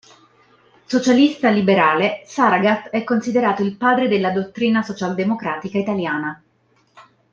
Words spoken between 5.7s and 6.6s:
italiana.